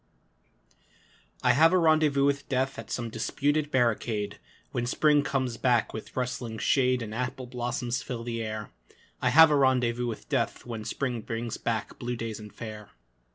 I 1.43 1.51
have 1.51 1.71
a 1.73 1.77
rendezvous 1.77 2.25
with 2.25 2.49
Death 2.49 2.79
At 2.79 2.89
some 2.89 3.11
disputed 3.11 3.69
barricade, 3.69 4.39
When 4.71 4.87
Spring 4.87 5.21
comes 5.21 5.57
back 5.57 5.93
with 5.93 6.17
rustling 6.17 6.57
shade 6.57 7.03
And 7.03 7.13
apple 7.13 7.45
blossoms 7.45 8.01
fill 8.01 8.23
the 8.23 8.41
air 8.41 8.71
I 9.21 9.29
have 9.29 9.51
a 9.51 9.55
rendezvous 9.55 10.07
with 10.07 10.27
Death 10.27 10.65
When 10.65 10.85
Spring 10.85 11.21
brings 11.21 11.57
back 11.57 11.99
blue 11.99 12.15
days 12.15 12.39
and 12.39 12.51
fair. 12.51 12.89